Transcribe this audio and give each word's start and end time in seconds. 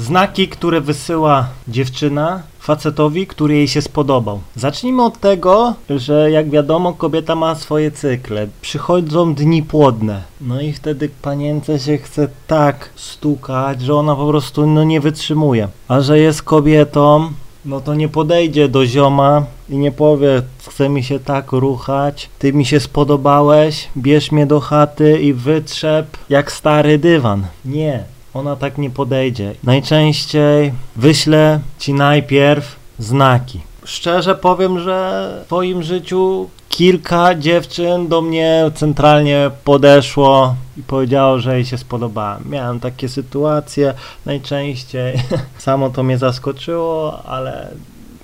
Znaki, 0.00 0.48
które 0.48 0.80
wysyła 0.80 1.48
dziewczyna 1.68 2.42
facetowi, 2.58 3.26
który 3.26 3.54
jej 3.54 3.68
się 3.68 3.82
spodobał. 3.82 4.40
Zacznijmy 4.56 5.04
od 5.04 5.20
tego, 5.20 5.74
że 5.90 6.30
jak 6.30 6.50
wiadomo, 6.50 6.92
kobieta 6.92 7.34
ma 7.34 7.54
swoje 7.54 7.90
cykle. 7.90 8.46
Przychodzą 8.60 9.34
dni 9.34 9.62
płodne. 9.62 10.22
No 10.40 10.60
i 10.60 10.72
wtedy 10.72 11.08
panience 11.22 11.78
się 11.78 11.98
chce 11.98 12.28
tak 12.46 12.90
stukać, 12.96 13.82
że 13.82 13.94
ona 13.94 14.16
po 14.16 14.28
prostu 14.28 14.66
no, 14.66 14.84
nie 14.84 15.00
wytrzymuje. 15.00 15.68
A 15.88 16.00
że 16.00 16.18
jest 16.18 16.42
kobietą, 16.42 17.32
no 17.64 17.80
to 17.80 17.94
nie 17.94 18.08
podejdzie 18.08 18.68
do 18.68 18.86
zioma 18.86 19.44
i 19.68 19.76
nie 19.76 19.92
powie, 19.92 20.42
chce 20.68 20.88
mi 20.88 21.04
się 21.04 21.18
tak 21.18 21.52
ruchać, 21.52 22.30
ty 22.38 22.52
mi 22.52 22.64
się 22.64 22.80
spodobałeś, 22.80 23.88
bierz 23.96 24.32
mnie 24.32 24.46
do 24.46 24.60
chaty 24.60 25.20
i 25.20 25.32
wytrzep 25.32 26.06
jak 26.28 26.52
stary 26.52 26.98
dywan. 26.98 27.46
Nie, 27.64 28.04
ona 28.34 28.56
tak 28.56 28.78
nie 28.78 28.90
podejdzie. 28.90 29.54
Najczęściej 29.64 30.72
wyślę 30.96 31.60
ci 31.78 31.94
najpierw 31.94 32.76
znaki. 32.98 33.60
Szczerze 33.84 34.34
powiem, 34.34 34.78
że 34.78 35.30
w 35.42 35.46
twoim 35.46 35.82
życiu 35.82 36.48
kilka 36.68 37.34
dziewczyn 37.34 38.08
do 38.08 38.22
mnie 38.22 38.70
centralnie 38.74 39.50
podeszło 39.64 40.54
i 40.76 40.82
powiedziało, 40.82 41.38
że 41.38 41.54
jej 41.54 41.64
się 41.64 41.78
spodobałem. 41.78 42.42
Miałem 42.50 42.80
takie 42.80 43.08
sytuacje 43.08 43.94
najczęściej. 44.26 45.22
Samo 45.58 45.90
to 45.90 46.02
mnie 46.02 46.18
zaskoczyło, 46.18 47.22
ale 47.22 47.68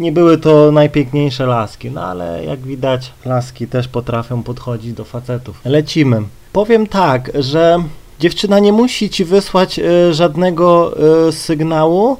nie 0.01 0.13
były 0.13 0.39
to 0.39 0.73
najpiękniejsze 0.73 1.47
laski. 1.47 1.91
No 1.91 2.03
ale 2.03 2.45
jak 2.45 2.61
widać, 2.61 3.13
laski 3.25 3.67
też 3.67 3.89
potrafią 3.89 4.43
podchodzić 4.43 4.93
do 4.93 5.05
facetów. 5.05 5.61
Lecimy. 5.65 6.23
Powiem 6.53 6.87
tak, 6.87 7.31
że 7.35 7.79
dziewczyna 8.21 8.59
nie 8.59 8.73
musi 8.73 9.11
ci 9.11 9.25
wysłać 9.25 9.79
y, 9.79 10.15
żadnego 10.15 10.93
y, 11.29 11.33
sygnału, 11.33 12.17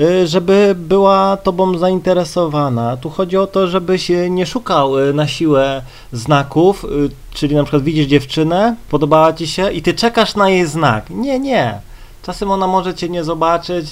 y, 0.00 0.26
żeby 0.26 0.74
była 0.78 1.36
tobą 1.36 1.78
zainteresowana. 1.78 2.96
Tu 2.96 3.10
chodzi 3.10 3.36
o 3.36 3.46
to, 3.46 3.66
żebyś 3.66 4.12
nie 4.30 4.46
szukał 4.46 4.92
na 5.14 5.26
siłę 5.26 5.82
znaków, 6.12 6.86
czyli 7.34 7.56
na 7.56 7.62
przykład 7.62 7.82
widzisz 7.82 8.06
dziewczynę, 8.06 8.76
podobała 8.90 9.32
ci 9.32 9.46
się 9.46 9.72
i 9.72 9.82
ty 9.82 9.94
czekasz 9.94 10.34
na 10.34 10.50
jej 10.50 10.66
znak. 10.66 11.10
Nie, 11.10 11.38
nie. 11.38 11.78
Czasem 12.22 12.50
ona 12.50 12.66
może 12.66 12.94
cię 12.94 13.08
nie 13.08 13.24
zobaczyć. 13.24 13.86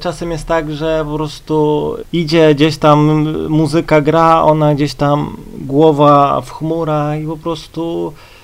Czasem 0.00 0.30
jest 0.30 0.46
tak, 0.46 0.72
że 0.72 1.04
po 1.08 1.14
prostu 1.14 1.96
idzie 2.12 2.54
gdzieś 2.54 2.78
tam 2.78 3.28
muzyka 3.48 4.00
gra, 4.00 4.42
ona 4.42 4.74
gdzieś 4.74 4.94
tam 4.94 5.36
głowa 5.60 6.40
w 6.40 6.50
chmurach 6.50 7.20
i 7.20 7.26
po 7.26 7.36
prostu 7.36 8.12
E, 8.12 8.37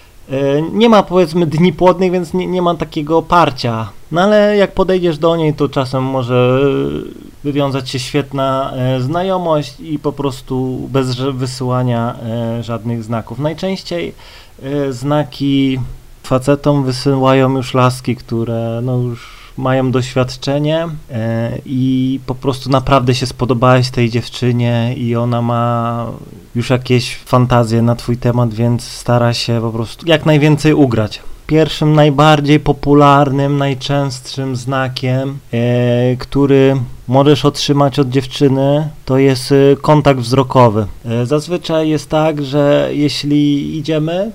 Nie 0.73 0.89
ma 0.89 1.03
powiedzmy 1.03 1.47
dni 1.47 1.73
płodnych, 1.73 2.13
więc 2.13 2.35
nie, 2.35 2.47
nie 2.47 2.63
ma 2.63 2.75
takiego 2.75 3.19
oparcia. 3.19 3.89
No 4.13 4.21
ale 4.21 4.57
jak 4.57 4.73
podejdziesz 4.75 5.19
do 5.19 5.37
niej, 5.37 5.55
to 5.55 5.69
czasem 5.69 6.03
może 6.03 6.61
e, 6.63 7.45
wywiązać 7.45 7.91
się 7.91 7.99
świetna 7.99 8.73
e, 8.73 9.01
znajomość 9.01 9.81
i 9.81 9.99
po 9.99 10.13
prostu 10.13 10.89
bez 10.93 11.15
wysyłania 11.15 12.15
e, 12.23 12.63
żadnych 12.63 13.05
znaków. 13.05 13.39
Najczęściej 13.39 14.15
e, 14.63 14.93
znaki 14.93 15.81
facetom 16.23 16.85
wysyłają 16.85 17.57
już 17.57 17.75
laski, 17.75 18.17
które 18.17 18.81
no 18.83 18.97
już 18.97 19.44
mają 19.57 19.91
doświadczenie 19.91 20.89
e, 21.11 21.59
i 21.67 22.21
po 22.27 22.35
prostu 22.35 22.71
naprawdę 22.71 23.15
się 23.15 23.27
spodobałeś 23.27 23.91
tej 23.91 24.11
dziewczynie 24.11 24.95
i 24.97 25.17
ona 25.17 25.43
ma 25.43 26.07
już 26.55 26.71
jakieś 26.71 27.17
fantazje 27.17 27.83
na 27.83 27.97
twój 27.97 28.17
temat, 28.17 28.55
więc 28.55 28.83
stara 28.83 29.35
się 29.35 29.61
po 29.61 29.71
prostu 29.71 30.07
jak 30.07 30.27
najwięcej 30.27 30.75
ugrać. 30.75 31.23
Pierwszym, 31.47 31.95
najbardziej 31.95 32.61
popularnym, 32.61 33.59
najczęstszym 33.59 34.57
znakiem, 34.57 35.39
e, 35.53 36.17
który 36.17 36.77
możesz 37.09 37.45
otrzymać 37.45 37.99
od 37.99 38.09
dziewczyny, 38.09 38.89
to 39.05 39.19
jest 39.19 39.53
e, 39.53 39.77
kontakt 39.77 40.21
wzrokowy. 40.21 40.87
Zazwyczaj 41.25 41.89
jest 41.89 42.11
tak, 42.11 42.43
że 42.43 42.91
jeśli 42.93 43.77
idziemy 43.79 44.33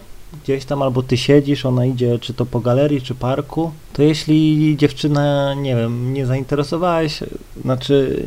gdzieś 0.49 0.65
tam, 0.65 0.81
albo 0.81 1.03
ty 1.03 1.17
siedzisz, 1.17 1.65
ona 1.65 1.85
idzie 1.85 2.19
czy 2.19 2.33
to 2.33 2.45
po 2.45 2.59
galerii, 2.59 3.01
czy 3.01 3.15
parku, 3.15 3.71
to 3.93 4.03
jeśli 4.03 4.77
dziewczyna, 4.77 5.53
nie 5.53 5.75
wiem, 5.75 6.13
nie 6.13 6.25
zainteresowałeś, 6.25 7.19
znaczy 7.61 8.23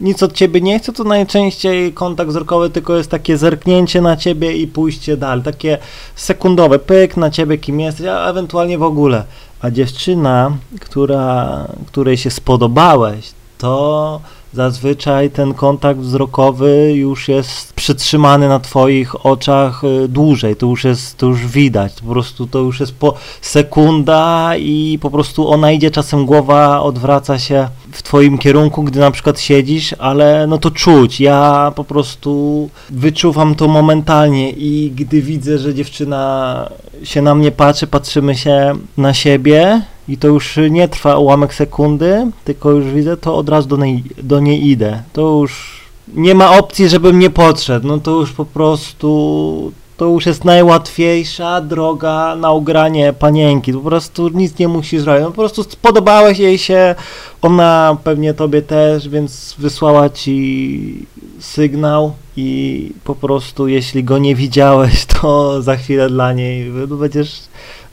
nic 0.00 0.22
od 0.22 0.32
ciebie 0.32 0.60
nie 0.60 0.78
chce, 0.78 0.92
to 0.92 1.04
najczęściej 1.04 1.92
kontakt 1.92 2.30
wzrokowy 2.30 2.70
tylko 2.70 2.96
jest 2.96 3.10
takie 3.10 3.36
zerknięcie 3.36 4.00
na 4.00 4.16
ciebie 4.16 4.56
i 4.56 4.66
pójście 4.66 5.16
dalej, 5.16 5.44
takie 5.44 5.78
sekundowe, 6.14 6.78
pyk 6.78 7.16
na 7.16 7.30
ciebie, 7.30 7.58
kim 7.58 7.80
jesteś, 7.80 8.06
a 8.06 8.30
ewentualnie 8.30 8.78
w 8.78 8.82
ogóle. 8.82 9.24
A 9.60 9.70
dziewczyna, 9.70 10.56
która, 10.80 11.66
której 11.86 12.16
się 12.16 12.30
spodobałeś, 12.30 13.32
to 13.58 14.20
zazwyczaj 14.52 15.30
ten 15.30 15.54
kontakt 15.54 16.00
wzrokowy 16.00 16.92
już 16.94 17.28
jest 17.28 17.72
przytrzymany 17.72 18.48
na 18.48 18.60
twoich 18.60 19.26
oczach 19.26 19.84
y, 19.84 20.08
dłużej, 20.08 20.56
to 20.56 20.66
już 20.66 20.84
jest, 20.84 21.16
to 21.16 21.26
już 21.26 21.46
widać, 21.46 21.92
po 22.00 22.12
prostu 22.12 22.46
to 22.46 22.58
już 22.58 22.80
jest 22.80 22.94
po 22.94 23.14
sekunda 23.40 24.52
i 24.56 24.98
po 25.02 25.10
prostu 25.10 25.48
ona 25.48 25.72
idzie, 25.72 25.90
czasem 25.90 26.26
głowa 26.26 26.82
odwraca 26.82 27.38
się 27.38 27.68
w 27.92 28.02
twoim 28.02 28.38
kierunku, 28.38 28.82
gdy 28.82 29.00
na 29.00 29.10
przykład 29.10 29.40
siedzisz, 29.40 29.94
ale 29.98 30.46
no 30.46 30.58
to 30.58 30.70
czuć, 30.70 31.20
ja 31.20 31.72
po 31.76 31.84
prostu 31.84 32.70
wyczuwam 32.90 33.54
to 33.54 33.68
momentalnie 33.68 34.50
i 34.50 34.92
gdy 34.96 35.22
widzę, 35.22 35.58
że 35.58 35.74
dziewczyna 35.74 36.70
się 37.02 37.22
na 37.22 37.34
mnie 37.34 37.50
patrzy, 37.50 37.86
patrzymy 37.86 38.34
się 38.34 38.74
na 38.96 39.14
siebie 39.14 39.82
i 40.08 40.16
to 40.16 40.28
już 40.28 40.58
nie 40.70 40.88
trwa 40.88 41.18
ułamek 41.18 41.54
sekundy, 41.54 42.30
tylko 42.44 42.70
już 42.70 42.86
widzę, 42.86 43.16
to 43.16 43.36
od 43.36 43.48
razu 43.48 43.68
do 43.68 43.76
niej, 43.76 44.04
do 44.22 44.40
niej 44.40 44.68
idę. 44.68 45.02
To 45.12 45.40
już 45.40 45.78
nie 46.14 46.34
ma 46.34 46.58
opcji, 46.58 46.88
żebym 46.88 47.18
nie 47.18 47.30
podszedł. 47.30 47.86
No 47.88 47.98
to 47.98 48.10
już 48.10 48.32
po 48.32 48.44
prostu 48.44 49.72
to 49.96 50.04
już 50.04 50.26
jest 50.26 50.44
najłatwiejsza 50.44 51.60
droga 51.60 52.36
na 52.36 52.52
ugranie 52.52 53.12
panienki. 53.12 53.72
Po 53.72 53.80
prostu 53.80 54.28
nic 54.28 54.58
nie 54.58 54.68
musisz 54.68 55.02
zrobić. 55.02 55.22
No, 55.22 55.30
po 55.30 55.36
prostu 55.36 55.62
spodobałeś 55.62 56.38
jej 56.38 56.58
się, 56.58 56.94
ona 57.42 57.96
pewnie 58.04 58.34
tobie 58.34 58.62
też, 58.62 59.08
więc 59.08 59.54
wysłała 59.58 60.10
ci 60.10 61.06
sygnał 61.40 62.12
i 62.36 62.92
po 63.04 63.14
prostu 63.14 63.68
jeśli 63.68 64.04
go 64.04 64.18
nie 64.18 64.34
widziałeś, 64.34 65.06
to 65.06 65.62
za 65.62 65.76
chwilę 65.76 66.08
dla 66.08 66.32
niej 66.32 66.70
będziesz 66.88 67.40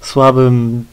słabym 0.01 0.85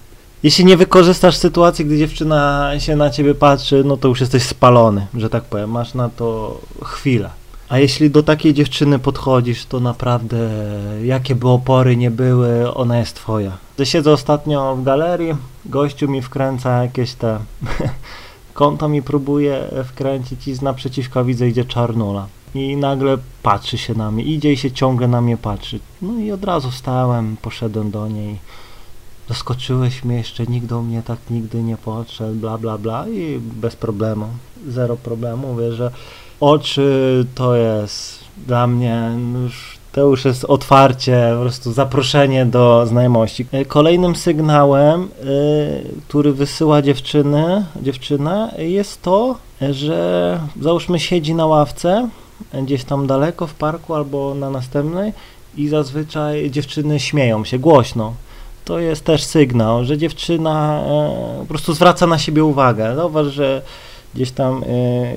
jeśli 0.43 0.65
nie 0.65 0.77
wykorzystasz 0.77 1.37
sytuacji, 1.37 1.85
gdy 1.85 1.99
dziewczyna 1.99 2.71
się 2.79 2.97
na 2.97 3.11
ciebie 3.11 3.35
patrzy, 3.35 3.83
no 3.85 3.97
to 3.97 4.09
już 4.09 4.21
jesteś 4.21 4.43
spalony, 4.43 5.07
że 5.15 5.31
tak 5.31 5.45
powiem. 5.45 5.71
Masz 5.71 5.95
na 5.95 6.09
to 6.09 6.59
chwilę. 6.83 7.31
A 7.69 7.79
jeśli 7.79 8.11
do 8.11 8.23
takiej 8.23 8.55
dziewczyny 8.55 8.99
podchodzisz, 8.99 9.67
to 9.67 9.81
naprawdę 9.81 10.37
jakie 11.05 11.35
by 11.35 11.49
opory 11.49 11.97
nie 11.97 12.11
były, 12.11 12.75
ona 12.75 12.99
jest 12.99 13.17
twoja. 13.17 13.59
Siedzę 13.85 14.13
ostatnio 14.13 14.77
w 14.77 14.85
galerii, 14.85 15.35
gościu 15.67 16.09
mi 16.09 16.23
wkręca 16.23 16.83
jakieś 16.83 17.13
te 17.13 17.39
konto 18.55 18.89
mi 18.89 19.03
próbuje 19.03 19.65
wkręcić 19.85 20.49
i 20.49 20.55
z 20.55 20.63
naprzeciwka 20.63 21.25
widzę 21.25 21.49
idzie 21.49 21.65
czarnula. 21.65 22.27
I 22.55 22.77
nagle 22.77 23.19
patrzy 23.43 23.79
się 23.79 23.95
na 23.95 24.11
mnie, 24.11 24.25
idzie 24.25 24.53
i 24.53 24.57
się 24.57 24.71
ciągle 24.71 25.09
na 25.09 25.21
mnie 25.21 25.37
patrzy. 25.37 25.81
No 26.03 26.19
i 26.19 26.33
od 26.33 26.45
razu 26.45 26.71
wstałem, 26.71 27.37
poszedłem 27.43 27.91
do 27.91 28.09
niej. 28.09 28.39
Zaskoczyłeś 29.33 30.05
mnie, 30.05 30.17
jeszcze 30.17 30.47
nikt 30.47 30.67
do 30.67 30.83
mnie 30.83 31.03
tak 31.03 31.19
nigdy 31.31 31.63
nie 31.63 31.77
podszedł, 31.77 32.35
bla 32.35 32.59
bla 32.59 32.79
bla 32.79 33.09
i 33.09 33.39
bez 33.39 33.77
problemu, 33.77 34.27
zero 34.69 34.97
problemu. 34.97 35.49
Mówię, 35.49 35.73
że 35.73 35.91
oczy 36.41 37.27
to 37.35 37.57
jest 37.57 38.19
dla 38.47 38.67
mnie 38.67 39.11
już, 39.45 39.79
to 39.93 40.01
już 40.01 40.25
jest 40.25 40.45
otwarcie, 40.45 41.31
po 41.35 41.41
prostu 41.41 41.73
zaproszenie 41.73 42.47
do 42.47 42.87
znajomości. 42.87 43.47
E, 43.53 43.65
Kolejnym 43.65 44.17
sygnałem, 44.17 45.03
y, 45.03 45.09
który 46.09 46.33
wysyła 46.33 46.83
dziewczyny, 46.83 47.65
dziewczynę 47.83 48.55
jest 48.59 49.03
to, 49.03 49.37
że 49.71 50.41
załóżmy 50.61 51.01
siedzi 51.01 51.35
na 51.35 51.47
ławce, 51.47 52.09
gdzieś 52.63 52.85
tam 52.85 53.07
daleko 53.07 53.47
w 53.47 53.55
parku 53.55 53.95
albo 53.95 54.35
na 54.35 54.51
następnej 54.51 55.13
i 55.57 55.69
zazwyczaj 55.69 56.51
dziewczyny 56.51 57.01
śmieją 57.01 57.45
się 57.45 57.59
głośno 57.59 58.15
to 58.65 58.79
jest 58.79 59.05
też 59.05 59.25
sygnał, 59.25 59.85
że 59.85 59.99
dziewczyna 59.99 60.81
e, 60.87 61.37
po 61.41 61.47
prostu 61.47 61.75
zwraca 61.75 62.07
na 62.07 62.19
siebie 62.19 62.45
uwagę. 62.45 62.97
Zauważ, 62.97 63.27
że 63.27 63.63
gdzieś 64.15 64.31
tam 64.31 64.65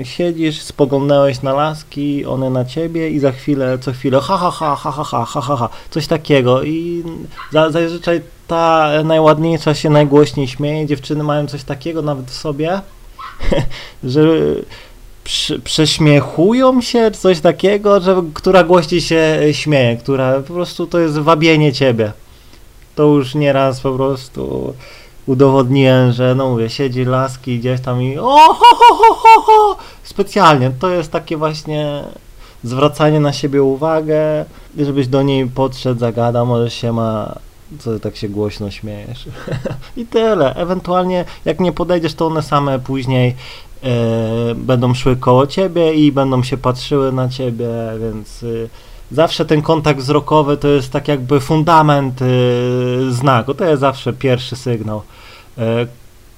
e, 0.02 0.06
siedzisz, 0.06 0.62
spoglądałeś 0.62 1.42
na 1.42 1.54
laski, 1.54 2.26
one 2.26 2.50
na 2.50 2.66
ciebie 2.66 3.10
i 3.10 3.20
za 3.20 3.32
chwilę, 3.32 3.78
co 3.80 3.92
chwilę 3.92 4.20
ha 4.22 4.38
ha 4.38 4.52
ha 4.52 4.76
ha 4.76 4.92
ha 4.92 5.04
ha 5.04 5.26
ha 5.26 5.42
ha 5.42 5.56
ha 5.56 5.70
coś 5.90 6.08
takiego. 6.08 6.64
I 6.64 7.04
za- 7.52 7.72
zazwyczaj 7.72 8.22
ta 8.48 8.90
najładniejsza 9.04 9.74
się 9.76 9.90
najgłośniej 9.90 10.48
śmieje, 10.48 10.86
dziewczyny 10.86 11.24
mają 11.24 11.48
coś 11.48 11.64
takiego 11.64 12.02
nawet 12.02 12.26
w 12.32 12.36
sobie, 12.38 12.82
że 14.04 14.22
prze- 15.24 15.60
prześmiechują 15.60 16.82
się, 16.82 17.12
coś 17.12 17.40
takiego, 17.40 18.00
że 18.00 18.24
która 18.34 18.64
głośniej 18.64 19.02
się 19.02 19.40
śmieje, 19.52 19.98
która 19.98 20.40
po 20.40 20.54
prostu 20.54 20.88
to 20.88 21.00
jest 21.00 21.18
wabienie 21.18 21.74
ciebie 21.74 22.12
to 22.96 23.04
już 23.04 23.36
nieraz 23.36 23.82
po 23.82 23.92
prostu 23.92 24.74
udowodniłem, 25.26 26.12
że 26.12 26.36
no 26.36 26.50
mówię, 26.50 26.70
siedzi 26.70 27.06
laski 27.06 27.60
gdzieś 27.60 27.82
tam 27.82 28.04
i 28.04 28.18
o 28.18 28.24
ho, 28.24 28.54
ho, 28.54 28.96
ho, 28.96 29.16
ho, 29.16 29.42
ho. 29.42 29.78
specjalnie, 30.04 30.72
to 30.80 30.90
jest 30.90 31.12
takie 31.12 31.38
właśnie 31.38 32.04
zwracanie 32.64 33.20
na 33.20 33.34
siebie 33.34 33.64
uwagę, 33.64 34.46
żebyś 34.78 35.08
do 35.08 35.22
niej 35.22 35.48
podszedł, 35.48 36.00
zagadał, 36.00 36.46
może 36.46 36.72
się 36.72 36.94
ma, 36.94 37.36
co 37.80 38.00
tak 38.00 38.16
się 38.16 38.30
głośno 38.30 38.72
śmiejesz. 38.72 39.26
I 39.98 40.06
tyle. 40.06 40.56
Ewentualnie 40.56 41.26
jak 41.46 41.60
nie 41.60 41.72
podejdziesz, 41.72 42.14
to 42.14 42.28
one 42.28 42.42
same 42.42 42.80
później 42.80 43.36
e, 43.84 44.56
będą 44.56 44.94
szły 44.94 45.16
koło 45.16 45.48
ciebie 45.48 45.94
i 45.94 46.12
będą 46.12 46.44
się 46.44 46.58
patrzyły 46.58 47.12
na 47.12 47.30
ciebie, 47.30 47.68
więc 48.00 48.44
y, 48.44 48.70
zawsze 49.12 49.46
ten 49.46 49.62
kontakt 49.62 50.00
wzrokowy 50.00 50.58
to 50.58 50.68
jest 50.68 50.92
tak 50.92 51.08
jakby 51.08 51.40
fundament 51.40 52.22
y, 52.22 52.26
znaku, 53.14 53.54
to 53.54 53.66
jest 53.66 53.80
zawsze 53.80 54.14
pierwszy 54.14 54.56
sygnał. 54.56 55.02
E, 55.58 55.88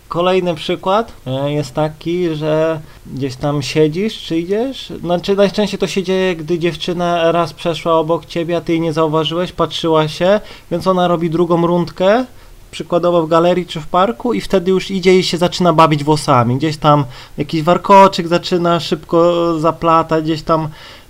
Kolejny 0.08 0.56
przykład 0.56 1.12
e, 1.28 1.52
jest 1.52 1.74
taki, 1.74 2.36
że 2.36 2.80
gdzieś 3.14 3.36
tam 3.36 3.62
siedzisz 3.62 4.22
czy 4.22 4.38
idziesz. 4.38 4.94
Znaczy 5.02 5.36
najczęściej 5.36 5.80
to 5.80 5.88
się 5.88 6.04
dzieje, 6.04 6.36
gdy 6.36 6.60
dziewczyna 6.60 7.32
raz 7.32 7.54
przeszła 7.54 7.94
obok 7.94 8.26
ciebie, 8.26 8.58
a 8.58 8.62
ty 8.62 8.72
jej 8.72 8.82
nie 8.82 8.94
zauważyłeś, 8.94 9.52
patrzyła 9.52 10.08
się, 10.08 10.40
więc 10.72 10.88
ona 10.88 11.08
robi 11.08 11.30
drugą 11.30 11.68
rundkę, 11.68 12.26
przykładowo 12.72 13.24
w 13.24 13.30
galerii 13.30 13.66
czy 13.66 13.82
w 13.82 13.88
parku 13.88 14.34
i 14.34 14.42
wtedy 14.42 14.72
już 14.72 14.92
idzie 14.92 15.20
i 15.20 15.24
się 15.24 15.38
zaczyna 15.38 15.74
bawić 15.74 16.04
włosami. 16.04 16.56
Gdzieś 16.56 16.78
tam 16.78 17.06
jakiś 17.38 17.64
warkoczyk 17.64 18.28
zaczyna 18.28 18.80
szybko 18.80 19.60
zaplatać, 19.60 20.24
gdzieś 20.24 20.42
tam 20.44 20.68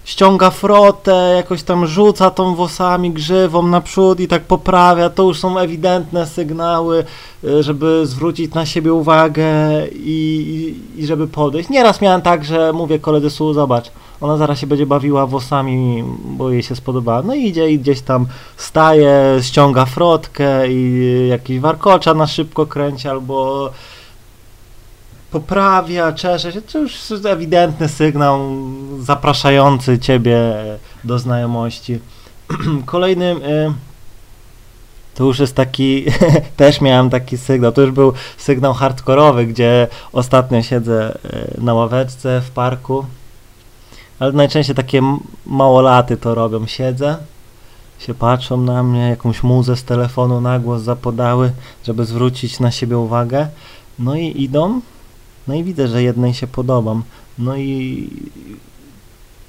ściąga 0.07 0.49
frotę, 0.49 1.33
jakoś 1.35 1.63
tam 1.63 1.87
rzuca 1.87 2.31
tą 2.31 2.55
włosami, 2.55 3.11
grzywą 3.11 3.63
naprzód 3.63 4.19
i 4.19 4.27
tak 4.27 4.43
poprawia, 4.43 5.09
to 5.09 5.23
już 5.23 5.39
są 5.39 5.59
ewidentne 5.59 6.25
sygnały, 6.27 7.05
y, 7.43 7.63
żeby 7.63 8.05
zwrócić 8.05 8.53
na 8.53 8.65
siebie 8.65 8.93
uwagę 8.93 9.47
i, 9.87 10.75
i, 10.95 11.01
i 11.01 11.05
żeby 11.05 11.27
podejść. 11.27 11.69
Nieraz 11.69 12.01
miałem 12.01 12.21
tak, 12.21 12.45
że 12.45 12.73
mówię 12.73 12.99
koledzy 12.99 13.29
Su, 13.29 13.53
zobacz, 13.53 13.91
ona 14.21 14.37
zaraz 14.37 14.59
się 14.59 14.67
będzie 14.67 14.85
bawiła 14.85 15.25
włosami, 15.25 16.03
bo 16.25 16.51
jej 16.51 16.63
się 16.63 16.75
spodoba. 16.75 17.21
No 17.21 17.35
i 17.35 17.47
idzie 17.47 17.69
i 17.71 17.79
gdzieś 17.79 18.01
tam 18.01 18.25
staje, 18.57 19.39
ściąga 19.41 19.85
frotkę 19.85 20.67
i 20.67 21.27
jakiś 21.29 21.59
warkocza 21.59 22.13
na 22.13 22.27
szybko 22.27 22.65
kręci 22.65 23.07
albo 23.07 23.69
poprawia, 25.31 26.11
czesze 26.11 26.51
się, 26.51 26.61
to 26.61 26.79
już 26.79 27.09
jest 27.09 27.25
ewidentny 27.25 27.89
sygnał 27.89 28.39
zapraszający 28.99 29.99
ciebie 29.99 30.39
do 31.03 31.19
znajomości. 31.19 31.99
Kolejnym 32.85 33.37
y, 33.37 33.73
to 35.15 35.23
już 35.23 35.39
jest 35.39 35.55
taki, 35.55 36.05
też 36.57 36.81
miałem 36.81 37.09
taki 37.09 37.37
sygnał, 37.37 37.71
to 37.71 37.81
już 37.81 37.91
był 37.91 38.13
sygnał 38.37 38.73
hardkorowy, 38.73 39.45
gdzie 39.45 39.87
ostatnio 40.11 40.61
siedzę 40.61 41.17
y, 41.57 41.61
na 41.61 41.73
ławeczce 41.73 42.41
w 42.41 42.51
parku, 42.51 43.05
ale 44.19 44.31
najczęściej 44.31 44.75
takie 44.75 45.01
małolaty 45.45 46.17
to 46.17 46.35
robią, 46.35 46.67
siedzę, 46.67 47.17
się 47.99 48.13
patrzą 48.13 48.57
na 48.61 48.83
mnie, 48.83 49.09
jakąś 49.09 49.43
muzę 49.43 49.75
z 49.75 49.83
telefonu 49.83 50.41
na 50.41 50.59
głos 50.59 50.81
zapodały, 50.81 51.51
żeby 51.83 52.05
zwrócić 52.05 52.59
na 52.59 52.71
siebie 52.71 52.97
uwagę, 52.97 53.47
no 53.99 54.15
i 54.15 54.43
idą, 54.43 54.81
no 55.47 55.55
i 55.55 55.63
widzę, 55.63 55.87
że 55.87 56.03
jednej 56.03 56.33
się 56.33 56.47
podobam. 56.47 57.03
No 57.39 57.57
i 57.57 58.09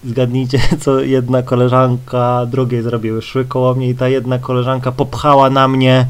zgadnijcie, 0.05 0.61
co 0.83 1.00
jedna 1.00 1.43
koleżanka 1.43 2.47
drugiej 2.47 2.83
zrobiły. 2.83 3.23
Szły 3.23 3.45
koło 3.45 3.75
mnie 3.75 3.89
i 3.89 3.95
ta 3.95 4.09
jedna 4.09 4.39
koleżanka 4.39 4.93
popchała 4.93 5.50
na 5.50 5.69
mnie 5.69 6.06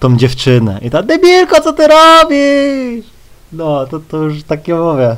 tą 0.00 0.16
dziewczynę. 0.16 0.78
I 0.82 0.90
ta, 0.90 1.02
debilko, 1.02 1.60
co 1.60 1.72
ty 1.72 1.82
robisz? 1.86 3.06
No, 3.52 3.86
to, 3.86 4.00
to 4.08 4.16
już 4.16 4.42
takie 4.42 4.74
mówię. 4.74 5.16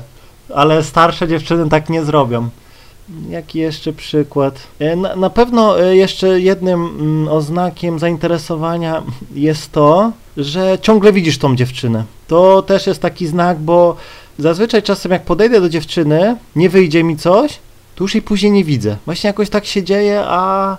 Ale 0.55 0.85
starsze 0.85 1.29
dziewczyny 1.29 1.69
tak 1.69 1.91
nie 1.91 2.05
zrobią. 2.05 2.49
Jaki 3.29 3.59
jeszcze 3.59 3.93
przykład? 3.93 4.55
E, 4.79 4.97
na, 4.97 5.17
na 5.17 5.31
pewno 5.31 5.81
e, 5.81 5.97
jeszcze 5.97 6.41
jednym 6.41 6.87
mm, 6.87 7.29
oznakiem 7.29 7.99
zainteresowania 7.99 9.03
jest 9.35 9.73
to, 9.73 10.13
że 10.37 10.79
ciągle 10.83 11.13
widzisz 11.13 11.39
tą 11.39 11.57
dziewczynę. 11.57 12.05
To 12.29 12.63
też 12.63 12.87
jest 12.87 13.03
taki 13.03 13.27
znak, 13.27 13.59
bo 13.59 13.97
zazwyczaj 14.39 14.83
czasem 14.83 15.13
jak 15.13 15.25
podejdę 15.25 15.61
do 15.61 15.69
dziewczyny, 15.69 16.37
nie 16.57 16.71
wyjdzie 16.71 17.05
mi 17.05 17.17
coś, 17.17 17.59
to 17.95 18.05
już 18.05 18.15
jej 18.15 18.23
później 18.23 18.53
nie 18.53 18.65
widzę. 18.65 18.97
Właśnie 19.05 19.29
jakoś 19.29 19.51
tak 19.51 19.67
się 19.67 19.83
dzieje, 19.83 20.23
a 20.27 20.77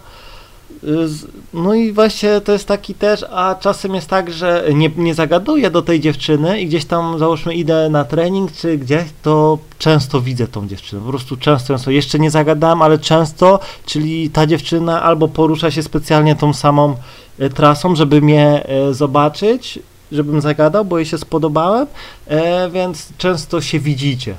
no 1.53 1.73
i 1.73 1.91
właśnie 1.91 2.41
to 2.41 2.51
jest 2.51 2.67
taki 2.67 2.93
też, 2.93 3.25
a 3.31 3.55
czasem 3.55 3.95
jest 3.95 4.07
tak, 4.07 4.31
że 4.31 4.65
nie, 4.73 4.91
nie 4.97 5.13
zagaduję 5.13 5.71
do 5.71 5.81
tej 5.81 5.99
dziewczyny 5.99 6.61
i 6.61 6.67
gdzieś 6.67 6.85
tam 6.85 7.19
załóżmy 7.19 7.55
idę 7.55 7.89
na 7.89 8.05
trening 8.05 8.51
czy 8.51 8.77
gdzieś, 8.77 9.03
to 9.21 9.57
często 9.77 10.21
widzę 10.21 10.47
tą 10.47 10.67
dziewczynę. 10.67 11.01
Po 11.01 11.09
prostu 11.09 11.37
często, 11.37 11.67
często. 11.67 11.91
Jeszcze 11.91 12.19
nie 12.19 12.31
zagadałem, 12.31 12.81
ale 12.81 12.99
często, 12.99 13.59
czyli 13.85 14.29
ta 14.29 14.45
dziewczyna 14.45 15.03
albo 15.03 15.27
porusza 15.27 15.71
się 15.71 15.83
specjalnie 15.83 16.35
tą 16.35 16.53
samą 16.53 16.95
e, 17.39 17.49
trasą, 17.49 17.95
żeby 17.95 18.21
mnie 18.21 18.65
e, 18.65 18.93
zobaczyć, 18.93 19.79
żebym 20.11 20.41
zagadał, 20.41 20.85
bo 20.85 20.97
jej 20.97 21.05
się 21.05 21.17
spodobałem, 21.17 21.87
e, 22.27 22.69
więc 22.69 23.09
często 23.17 23.61
się 23.61 23.79
widzicie. 23.79 24.35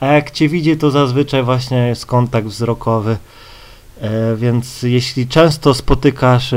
A 0.00 0.06
jak 0.06 0.30
cię 0.30 0.48
widzi, 0.48 0.76
to 0.76 0.90
zazwyczaj 0.90 1.42
właśnie 1.42 1.76
jest 1.88 2.06
kontakt 2.06 2.46
wzrokowy. 2.46 3.16
E, 4.00 4.36
więc 4.36 4.82
jeśli 4.82 5.28
często 5.28 5.74
spotykasz 5.74 6.52
e, 6.52 6.56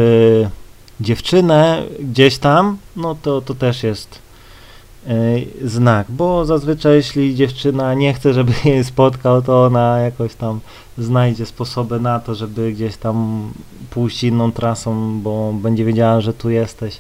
dziewczynę 1.02 1.84
gdzieś 2.00 2.38
tam, 2.38 2.78
no 2.96 3.16
to 3.22 3.42
to 3.42 3.56
też 3.56 3.84
jest 3.84 4.20
e, 5.08 5.14
znak, 5.64 6.08
bo 6.10 6.46
zazwyczaj 6.46 6.96
jeśli 6.96 7.36
dziewczyna 7.36 7.94
nie 7.94 8.14
chce, 8.14 8.34
żeby 8.34 8.54
jej 8.66 8.84
spotkał, 8.84 9.42
to 9.42 9.66
ona 9.66 10.00
jakoś 10.00 10.36
tam 10.36 10.60
znajdzie 10.98 11.46
sposoby 11.46 12.00
na 12.00 12.20
to, 12.20 12.36
żeby 12.36 12.72
gdzieś 12.72 12.98
tam 12.98 13.50
pójść 13.90 14.24
inną 14.24 14.52
trasą, 14.52 15.20
bo 15.22 15.54
będzie 15.54 15.86
wiedziała, 15.86 16.22
że 16.22 16.34
tu 16.34 16.50
jesteś 16.50 16.98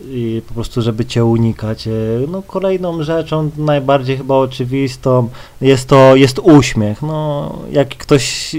i 0.00 0.42
po 0.48 0.54
prostu, 0.54 0.82
żeby 0.82 1.04
cię 1.04 1.24
unikać. 1.24 1.86
E, 1.86 1.90
no 2.28 2.42
kolejną 2.42 3.02
rzeczą, 3.02 3.50
najbardziej 3.56 4.16
chyba 4.16 4.34
oczywistą, 4.34 5.28
jest 5.60 5.88
to, 5.88 6.16
jest 6.16 6.38
uśmiech. 6.38 7.02
No, 7.02 7.52
jak 7.70 7.88
ktoś 7.88 8.54
e, 8.54 8.58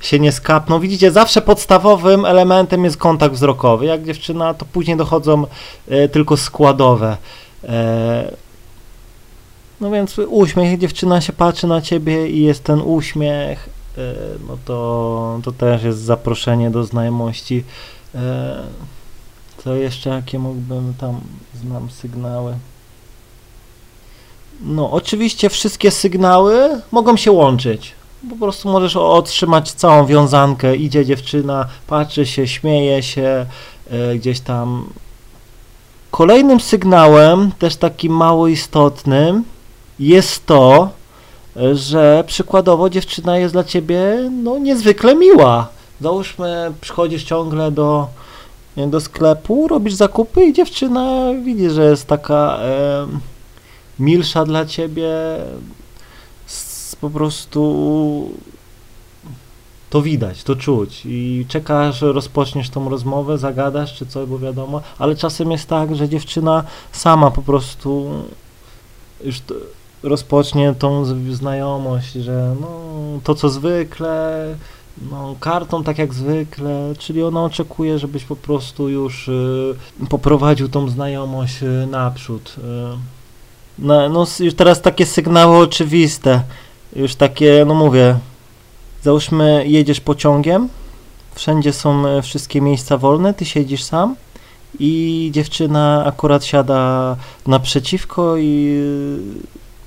się 0.00 0.18
nie 0.18 0.32
skapnął, 0.32 0.80
widzicie, 0.80 1.10
zawsze 1.10 1.42
podstawowym 1.42 2.24
elementem 2.24 2.84
jest 2.84 2.96
kontakt 2.96 3.34
wzrokowy. 3.34 3.86
Jak 3.86 4.04
dziewczyna, 4.04 4.54
to 4.54 4.64
później 4.64 4.96
dochodzą 4.96 5.46
e, 5.88 6.08
tylko 6.08 6.36
składowe. 6.36 7.16
No 9.80 9.90
więc 9.90 10.18
uśmiech, 10.18 10.78
dziewczyna 10.78 11.20
się 11.20 11.32
patrzy 11.32 11.66
na 11.66 11.80
ciebie 11.80 12.28
i 12.28 12.42
jest 12.42 12.64
ten 12.64 12.80
uśmiech, 12.80 13.68
no 14.48 14.58
to, 14.64 15.40
to 15.44 15.52
też 15.52 15.82
jest 15.82 15.98
zaproszenie 15.98 16.70
do 16.70 16.84
znajomości. 16.84 17.64
To 19.64 19.74
jeszcze 19.74 20.10
jakie 20.10 20.38
mógłbym 20.38 20.94
tam, 21.00 21.20
znam 21.54 21.90
sygnały. 21.90 22.54
No, 24.60 24.90
oczywiście 24.90 25.50
wszystkie 25.50 25.90
sygnały 25.90 26.80
mogą 26.90 27.16
się 27.16 27.32
łączyć. 27.32 27.92
Po 28.30 28.36
prostu 28.36 28.68
możesz 28.68 28.96
otrzymać 28.96 29.72
całą 29.72 30.06
wiązankę. 30.06 30.76
Idzie 30.76 31.04
dziewczyna, 31.04 31.68
patrzy 31.86 32.26
się, 32.26 32.48
śmieje 32.48 33.02
się, 33.02 33.46
e, 33.90 34.16
gdzieś 34.16 34.40
tam. 34.40 34.84
Kolejnym 36.10 36.60
sygnałem, 36.60 37.52
też 37.58 37.76
takim 37.76 38.12
mało 38.12 38.48
istotnym, 38.48 39.44
jest 39.98 40.46
to, 40.46 40.90
że 41.72 42.24
przykładowo 42.26 42.90
dziewczyna 42.90 43.38
jest 43.38 43.54
dla 43.54 43.64
ciebie 43.64 44.30
no, 44.42 44.58
niezwykle 44.58 45.14
miła. 45.14 45.68
Załóżmy, 46.00 46.72
przychodzisz 46.80 47.24
ciągle 47.24 47.70
do 47.70 48.08
do 48.76 49.00
sklepu, 49.00 49.68
robisz 49.68 49.94
zakupy 49.94 50.44
i 50.44 50.52
dziewczyna 50.52 51.28
widzi, 51.44 51.70
że 51.70 51.84
jest 51.84 52.06
taka 52.06 52.58
e, 52.58 53.06
milsza 53.98 54.44
dla 54.44 54.66
ciebie, 54.66 55.10
s, 56.46 56.96
po 57.00 57.10
prostu 57.10 58.30
to 59.90 60.02
widać, 60.02 60.44
to 60.44 60.56
czuć. 60.56 61.02
I 61.04 61.46
czekasz, 61.48 62.00
rozpoczniesz 62.00 62.70
tą 62.70 62.88
rozmowę, 62.88 63.38
zagadasz 63.38 63.94
czy 63.94 64.06
coś, 64.06 64.28
bo 64.28 64.38
wiadomo, 64.38 64.80
ale 64.98 65.16
czasem 65.16 65.50
jest 65.50 65.68
tak, 65.68 65.96
że 65.96 66.08
dziewczyna 66.08 66.64
sama 66.92 67.30
po 67.30 67.42
prostu 67.42 68.10
już 69.24 69.40
to, 69.40 69.54
rozpocznie 70.02 70.74
tą 70.78 71.04
znajomość, 71.30 72.12
że 72.12 72.54
no, 72.60 72.68
to 73.24 73.34
co 73.34 73.48
zwykle, 73.48 74.46
no, 75.10 75.36
kartą 75.40 75.84
tak 75.84 75.98
jak 75.98 76.14
zwykle, 76.14 76.92
czyli 76.98 77.22
ona 77.22 77.44
oczekuje, 77.44 77.98
żebyś 77.98 78.24
po 78.24 78.36
prostu 78.36 78.88
już 78.88 79.28
y, 79.28 79.74
poprowadził 80.08 80.68
tą 80.68 80.88
znajomość 80.88 81.62
y, 81.62 81.86
naprzód. 81.90 82.56
Y. 82.58 82.62
No, 83.78 84.08
no, 84.08 84.26
już 84.40 84.54
teraz 84.54 84.82
takie 84.82 85.06
sygnały 85.06 85.56
oczywiste, 85.56 86.42
już 86.96 87.14
takie, 87.14 87.64
no 87.66 87.74
mówię, 87.74 88.18
załóżmy 89.02 89.64
jedziesz 89.66 90.00
pociągiem, 90.00 90.68
wszędzie 91.34 91.72
są 91.72 92.06
y, 92.06 92.22
wszystkie 92.22 92.60
miejsca 92.60 92.98
wolne, 92.98 93.34
ty 93.34 93.44
siedzisz 93.44 93.84
sam 93.84 94.16
i 94.78 95.30
dziewczyna 95.34 96.04
akurat 96.06 96.44
siada 96.44 97.16
naprzeciwko 97.46 98.36
i 98.36 98.82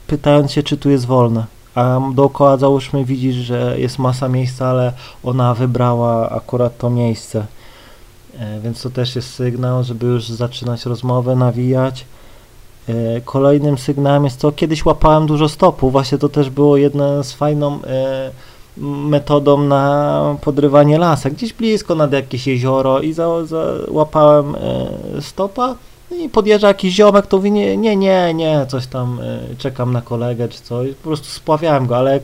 pytając 0.08 0.52
się, 0.52 0.64
czy 0.64 0.78
tu 0.78 0.90
jest 0.90 1.06
wolne. 1.06 1.46
A 1.76 2.00
dookoła 2.14 2.58
załóżmy 2.58 3.06
widzisz, 3.06 3.36
że 3.36 3.80
jest 3.80 4.00
masa 4.00 4.28
miejsca, 4.28 4.68
ale 4.68 4.94
ona 5.24 5.54
wybrała 5.54 6.30
akurat 6.30 6.78
to 6.78 6.90
miejsce. 6.90 7.46
E, 8.40 8.60
więc 8.60 8.82
to 8.82 8.90
też 8.90 9.16
jest 9.16 9.34
sygnał, 9.34 9.84
żeby 9.84 10.06
już 10.06 10.30
zaczynać 10.30 10.86
rozmowę, 10.86 11.36
nawijać. 11.36 12.06
E, 12.90 13.22
kolejnym 13.22 13.78
sygnałem 13.78 14.24
jest 14.24 14.40
to, 14.40 14.52
kiedyś 14.52 14.86
łapałem 14.86 15.28
dużo 15.28 15.50
stopów, 15.50 15.92
właśnie 15.92 16.18
to 16.18 16.30
też 16.30 16.50
było 16.50 16.78
jedną 16.78 17.24
z 17.24 17.34
fajną 17.34 17.80
e, 17.84 18.32
metodą 18.78 19.64
na 19.64 20.36
podrywanie 20.42 20.98
lasek, 20.98 21.34
gdzieś 21.34 21.54
blisko 21.54 21.96
nad 21.96 22.12
jakieś 22.14 22.48
jezioro 22.48 23.00
i 23.00 23.14
za, 23.14 23.46
za, 23.46 23.66
łapałem 23.88 24.56
stopa 25.22 25.76
i 26.12 26.30
podjeżdża 26.30 26.68
jakiś 26.68 26.94
ziomek, 26.94 27.28
to 27.28 27.38
mówi 27.38 27.52
nie, 27.52 27.78
nie, 27.78 27.96
nie, 27.96 28.34
nie, 28.34 28.66
coś 28.70 28.88
tam, 28.88 29.20
e, 29.20 29.56
czekam 29.58 29.94
na 29.94 30.02
kolegę 30.02 30.48
czy 30.48 30.62
coś, 30.62 30.90
po 30.90 31.04
prostu 31.04 31.26
spławiałem 31.26 31.88
go, 31.88 31.98
ale 31.98 32.14
jak 32.14 32.24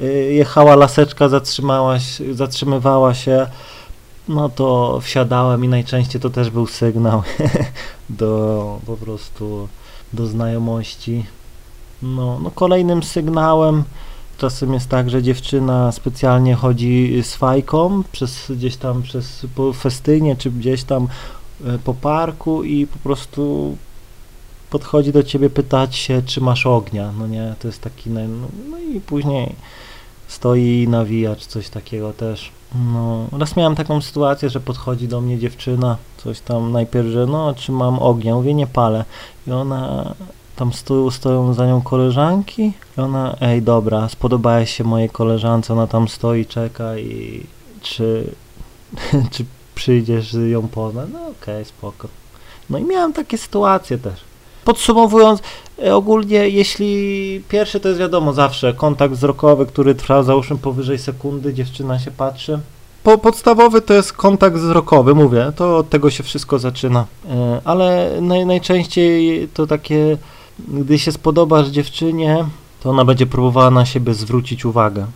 e, 0.00 0.06
jechała 0.12 0.76
laseczka, 0.76 1.28
zatrzymała 1.28 2.00
się, 2.00 2.34
zatrzymywała 2.34 3.14
się, 3.14 3.46
no 4.28 4.48
to 4.48 4.98
wsiadałem 5.02 5.64
i 5.64 5.68
najczęściej 5.68 6.20
to 6.20 6.30
też 6.30 6.50
był 6.50 6.66
sygnał 6.66 7.22
do 8.10 8.78
po 8.86 8.96
prostu 8.96 9.68
do 10.12 10.26
znajomości. 10.26 11.24
No, 12.02 12.38
no 12.42 12.50
kolejnym 12.50 13.02
sygnałem 13.02 13.84
czasem 14.40 14.74
jest 14.74 14.88
tak, 14.88 15.10
że 15.10 15.22
dziewczyna 15.22 15.92
specjalnie 15.92 16.54
chodzi 16.54 17.22
z 17.22 17.34
fajką 17.34 18.02
przez 18.12 18.46
gdzieś 18.50 18.76
tam 18.76 19.02
przez 19.02 19.46
po 19.54 19.72
festynie 19.72 20.36
czy 20.36 20.50
gdzieś 20.50 20.84
tam 20.84 21.08
po 21.84 21.94
parku 21.94 22.64
i 22.64 22.86
po 22.86 22.98
prostu 22.98 23.76
podchodzi 24.70 25.12
do 25.12 25.22
ciebie 25.22 25.50
pytać 25.50 25.96
się, 25.96 26.22
czy 26.26 26.40
masz 26.40 26.66
ognia. 26.66 27.12
No 27.18 27.26
nie, 27.26 27.54
to 27.58 27.68
jest 27.68 27.80
taki, 27.80 28.10
no, 28.10 28.20
no 28.70 28.78
i 28.78 29.00
później 29.00 29.54
stoi 30.28 30.88
nawija, 30.88 31.36
czy 31.36 31.48
coś 31.48 31.68
takiego 31.68 32.12
też. 32.12 32.50
No, 32.92 33.26
raz 33.38 33.56
miałem 33.56 33.76
taką 33.76 34.00
sytuację, 34.00 34.50
że 34.50 34.60
podchodzi 34.60 35.08
do 35.08 35.20
mnie 35.20 35.38
dziewczyna, 35.38 35.96
coś 36.16 36.40
tam 36.40 36.72
najpierw, 36.72 37.08
że 37.08 37.26
no, 37.26 37.54
czy 37.54 37.72
mam 37.72 37.98
ognia, 37.98 38.34
mówię, 38.34 38.54
nie 38.54 38.66
palę. 38.66 39.04
I 39.46 39.52
ona, 39.52 40.14
tam 40.56 40.72
stoją, 40.72 41.10
stoją 41.10 41.54
za 41.54 41.66
nią 41.66 41.82
koleżanki 41.82 42.72
i 42.98 43.00
ona, 43.00 43.36
ej, 43.40 43.62
dobra, 43.62 44.08
spodobałeś 44.08 44.70
się 44.70 44.84
mojej 44.84 45.10
koleżance, 45.10 45.72
ona 45.72 45.86
tam 45.86 46.08
stoi, 46.08 46.46
czeka 46.46 46.98
i 46.98 47.46
czy, 47.82 48.34
czy 49.32 49.44
przyjdziesz 49.80 50.36
ją 50.50 50.68
poznać? 50.68 51.08
No 51.12 51.18
okej, 51.18 51.32
okay, 51.54 51.64
spoko. 51.64 52.08
No 52.70 52.78
i 52.78 52.84
miałem 52.84 53.12
takie 53.12 53.38
sytuacje 53.38 53.98
też. 53.98 54.20
Podsumowując, 54.64 55.40
e, 55.82 55.94
ogólnie 55.94 56.48
jeśli 56.48 57.42
pierwszy 57.48 57.80
to 57.80 57.88
jest 57.88 58.00
wiadomo 58.00 58.32
zawsze 58.32 58.74
kontakt 58.74 59.14
wzrokowy, 59.14 59.66
który 59.66 59.94
trwa 59.94 60.22
załóżmy 60.22 60.58
powyżej 60.58 60.98
sekundy, 60.98 61.54
dziewczyna 61.54 61.98
się 61.98 62.10
patrzy. 62.10 62.58
Po, 63.02 63.18
podstawowy 63.18 63.80
to 63.80 63.94
jest 63.94 64.12
kontakt 64.12 64.56
wzrokowy, 64.56 65.14
mówię, 65.14 65.52
to 65.56 65.76
od 65.76 65.88
tego 65.88 66.10
się 66.10 66.22
wszystko 66.22 66.58
zaczyna. 66.58 67.06
E, 67.30 67.60
ale 67.64 68.18
naj, 68.20 68.46
najczęściej 68.46 69.48
to 69.54 69.66
takie, 69.66 70.18
gdy 70.68 70.98
się 70.98 71.12
spodobasz 71.12 71.68
dziewczynie, 71.68 72.44
to 72.82 72.90
ona 72.90 73.04
będzie 73.04 73.26
próbowała 73.26 73.70
na 73.70 73.86
siebie 73.86 74.14
zwrócić 74.14 74.64
uwagę. 74.64 75.06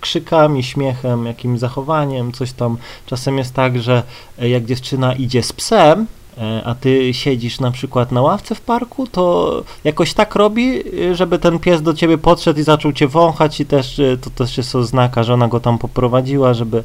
Krzykami, 0.00 0.62
śmiechem, 0.62 1.26
jakimś 1.26 1.58
zachowaniem, 1.60 2.32
coś 2.32 2.52
tam. 2.52 2.76
Czasem 3.06 3.38
jest 3.38 3.54
tak, 3.54 3.82
że 3.82 4.02
jak 4.38 4.64
dziewczyna 4.64 5.14
idzie 5.14 5.42
z 5.42 5.52
psem, 5.52 6.06
E, 6.38 6.62
a 6.64 6.74
ty 6.74 7.14
siedzisz 7.14 7.60
na 7.60 7.70
przykład 7.70 8.12
na 8.12 8.22
ławce 8.22 8.54
w 8.54 8.60
parku, 8.60 9.06
to 9.06 9.64
jakoś 9.84 10.14
tak 10.14 10.34
robi, 10.34 10.82
żeby 11.12 11.38
ten 11.38 11.58
pies 11.58 11.82
do 11.82 11.94
ciebie 11.94 12.18
podszedł 12.18 12.60
i 12.60 12.62
zaczął 12.62 12.92
cię 12.92 13.08
wąchać 13.08 13.60
i 13.60 13.66
też 13.66 13.98
e, 13.98 14.16
to 14.16 14.30
też 14.30 14.56
jest 14.56 14.74
oznaka, 14.74 15.22
że 15.22 15.34
ona 15.34 15.48
go 15.48 15.60
tam 15.60 15.78
poprowadziła, 15.78 16.54
żeby 16.54 16.84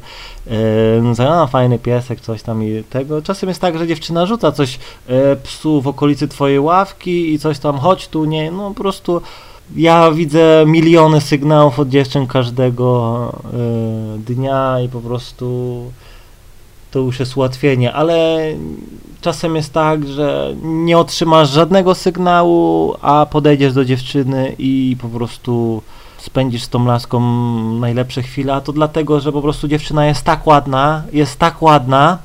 e, 1.18 1.30
a 1.30 1.46
fajny 1.46 1.78
piesek, 1.78 2.20
coś 2.20 2.42
tam 2.42 2.62
i 2.62 2.82
tego. 2.90 3.22
Czasem 3.22 3.48
jest 3.48 3.60
tak, 3.60 3.78
że 3.78 3.86
dziewczyna 3.86 4.26
rzuca 4.26 4.52
coś 4.52 4.78
e, 5.08 5.36
psu 5.36 5.82
w 5.82 5.88
okolicy 5.88 6.28
twojej 6.28 6.60
ławki 6.60 7.32
i 7.32 7.38
coś 7.38 7.58
tam, 7.58 7.78
chodź 7.78 8.08
tu, 8.08 8.24
nie, 8.24 8.50
no 8.50 8.68
po 8.68 8.82
prostu 8.82 9.22
ja 9.76 10.10
widzę 10.10 10.64
miliony 10.66 11.20
sygnałów 11.20 11.78
od 11.78 11.88
dziewczyn 11.88 12.26
każdego 12.26 13.32
e, 13.44 14.18
dnia 14.18 14.80
i 14.80 14.88
po 14.88 15.00
prostu 15.00 15.82
to 16.90 16.98
już 16.98 17.20
jest 17.20 17.36
ułatwienie, 17.36 17.92
ale 17.92 18.38
czasem 19.20 19.56
jest 19.56 19.72
tak, 19.72 20.06
że 20.06 20.54
nie 20.62 20.98
otrzymasz 20.98 21.50
żadnego 21.50 21.94
sygnału, 21.94 22.94
a 23.00 23.26
podejdziesz 23.30 23.72
do 23.72 23.84
dziewczyny 23.84 24.54
i 24.58 24.96
po 25.00 25.08
prostu 25.08 25.82
spędzisz 26.18 26.62
z 26.62 26.68
tą 26.68 26.84
laską 26.84 27.20
najlepsze 27.80 28.22
chwile, 28.22 28.54
a 28.54 28.60
to 28.60 28.72
dlatego, 28.72 29.20
że 29.20 29.32
po 29.32 29.42
prostu 29.42 29.68
dziewczyna 29.68 30.06
jest 30.06 30.22
tak 30.24 30.46
ładna, 30.46 31.02
jest 31.12 31.38
tak 31.38 31.62
ładna, 31.62 32.18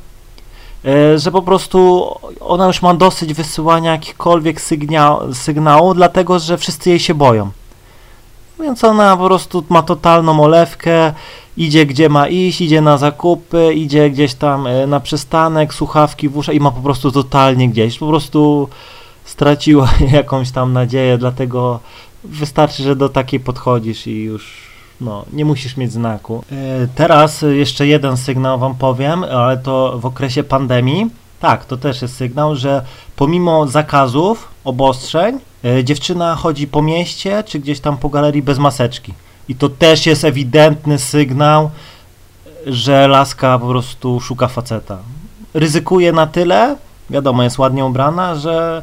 że 1.15 1.31
po 1.31 1.41
prostu 1.41 2.09
ona 2.39 2.67
już 2.67 2.81
ma 2.81 2.93
dosyć 2.93 3.33
wysyłania 3.33 3.91
jakichkolwiek 3.91 4.61
sygnał, 4.61 5.33
sygnału, 5.33 5.93
dlatego, 5.93 6.39
że 6.39 6.57
wszyscy 6.57 6.89
jej 6.89 6.99
się 6.99 7.13
boją. 7.13 7.51
Więc 8.59 8.83
ona 8.83 9.17
po 9.17 9.25
prostu 9.25 9.63
ma 9.69 9.83
totalną 9.83 10.43
olewkę, 10.43 11.13
idzie 11.57 11.85
gdzie 11.85 12.09
ma 12.09 12.27
iść, 12.27 12.61
idzie 12.61 12.81
na 12.81 12.97
zakupy, 12.97 13.73
idzie 13.73 14.09
gdzieś 14.09 14.33
tam 14.33 14.67
e, 14.67 14.87
na 14.87 14.99
przystanek, 14.99 15.73
słuchawki 15.73 16.29
w 16.29 16.37
uszach 16.37 16.55
i 16.55 16.59
ma 16.59 16.71
po 16.71 16.81
prostu 16.81 17.11
totalnie 17.11 17.69
gdzieś, 17.69 17.99
po 17.99 18.07
prostu 18.07 18.69
straciła 19.25 19.89
jakąś 20.11 20.51
tam 20.51 20.73
nadzieję, 20.73 21.17
dlatego 21.17 21.79
wystarczy, 22.23 22.83
że 22.83 22.95
do 22.95 23.09
takiej 23.09 23.39
podchodzisz 23.39 24.07
i 24.07 24.23
już 24.23 24.62
no, 25.03 25.25
nie 25.33 25.45
musisz 25.45 25.77
mieć 25.77 25.91
znaku. 25.91 26.43
E, 26.51 26.87
teraz 26.95 27.41
jeszcze 27.41 27.87
jeden 27.87 28.17
sygnał 28.17 28.59
wam 28.59 28.75
powiem, 28.75 29.23
ale 29.23 29.57
to 29.57 29.99
w 29.99 30.05
okresie 30.05 30.43
pandemii. 30.43 31.09
Tak, 31.39 31.65
to 31.65 31.77
też 31.77 32.01
jest 32.01 32.15
sygnał, 32.15 32.55
że 32.55 32.85
pomimo 33.15 33.67
zakazów, 33.67 34.47
obostrzeń, 34.63 35.39
e, 35.65 35.83
dziewczyna 35.83 36.35
chodzi 36.35 36.67
po 36.67 36.81
mieście 36.81 37.43
czy 37.43 37.59
gdzieś 37.59 37.79
tam 37.79 37.97
po 37.97 38.09
galerii 38.09 38.41
bez 38.41 38.59
maseczki. 38.59 39.13
I 39.49 39.55
to 39.55 39.69
też 39.69 40.05
jest 40.05 40.23
ewidentny 40.23 40.99
sygnał, 40.99 41.69
że 42.67 43.07
laska 43.07 43.59
po 43.59 43.67
prostu 43.67 44.19
szuka 44.19 44.47
faceta. 44.47 44.97
Ryzykuje 45.53 46.11
na 46.11 46.27
tyle, 46.27 46.75
wiadomo, 47.09 47.43
jest 47.43 47.59
ładnie 47.59 47.85
ubrana, 47.85 48.35
że 48.35 48.81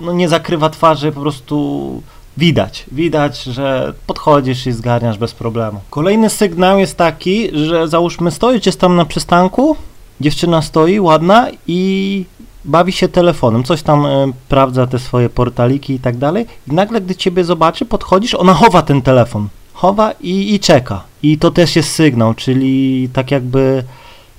no 0.00 0.12
nie 0.12 0.28
zakrywa 0.28 0.70
twarzy, 0.70 1.12
po 1.12 1.20
prostu 1.20 2.02
widać, 2.36 2.86
widać, 2.92 3.42
że 3.42 3.94
podchodzisz 4.06 4.66
i 4.66 4.72
zgarniasz 4.72 5.18
bez 5.18 5.34
problemu. 5.34 5.80
Kolejny 5.90 6.30
sygnał 6.30 6.78
jest 6.78 6.96
taki, 6.96 7.48
że 7.66 7.88
załóżmy 7.88 8.30
stoisz 8.30 8.60
gdzieś 8.60 8.76
tam 8.76 8.96
na 8.96 9.04
przystanku, 9.04 9.76
dziewczyna 10.20 10.62
stoi 10.62 11.00
ładna 11.00 11.48
i 11.66 12.24
bawi 12.64 12.92
się 12.92 13.08
telefonem, 13.08 13.64
coś 13.64 13.82
tam 13.82 14.06
y, 14.06 14.32
sprawdza 14.46 14.86
te 14.86 14.98
swoje 14.98 15.28
portaliki 15.28 15.94
i 15.94 16.00
tak 16.00 16.16
dalej 16.16 16.46
i 16.68 16.74
nagle 16.74 17.00
gdy 17.00 17.14
ciebie 17.14 17.44
zobaczy, 17.44 17.84
podchodzisz, 17.84 18.34
ona 18.34 18.54
chowa 18.54 18.82
ten 18.82 19.02
telefon 19.02 19.48
chowa 19.80 20.12
i, 20.20 20.54
i 20.54 20.60
czeka. 20.60 21.04
I 21.22 21.38
to 21.38 21.50
też 21.50 21.76
jest 21.76 21.92
sygnał, 21.92 22.34
czyli 22.34 23.08
tak 23.12 23.30
jakby 23.30 23.84